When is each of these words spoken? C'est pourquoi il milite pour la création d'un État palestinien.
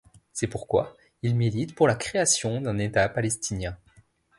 C'est 0.33 0.47
pourquoi 0.47 0.97
il 1.21 1.35
milite 1.35 1.75
pour 1.75 1.87
la 1.87 1.93
création 1.93 2.59
d'un 2.59 2.79
État 2.79 3.07
palestinien. 3.07 3.77